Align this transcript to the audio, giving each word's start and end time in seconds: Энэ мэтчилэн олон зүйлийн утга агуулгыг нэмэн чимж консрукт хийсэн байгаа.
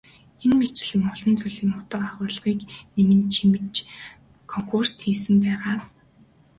Энэ 0.43 0.55
мэтчилэн 0.59 1.03
олон 1.13 1.33
зүйлийн 1.39 1.73
утга 1.79 1.97
агуулгыг 2.07 2.59
нэмэн 2.95 3.21
чимж 3.33 3.75
консрукт 4.51 4.99
хийсэн 5.05 5.35
байгаа. 5.43 5.77